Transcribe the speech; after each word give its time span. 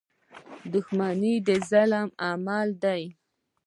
•دښمني 0.73 1.33
د 1.47 1.49
ظالم 1.69 2.07
عمل 2.27 2.69
دی. 2.83 3.03